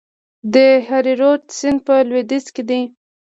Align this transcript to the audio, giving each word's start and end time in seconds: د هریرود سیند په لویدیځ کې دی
د 0.53 0.55
هریرود 0.87 1.41
سیند 1.57 1.79
په 1.87 1.95
لویدیځ 2.09 2.45
کې 2.55 2.63
دی 2.69 2.81